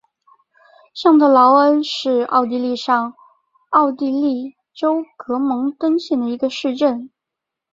[0.95, 3.13] 上特劳恩是奥地利上
[3.69, 7.11] 奥地利州格蒙登县的一个市镇。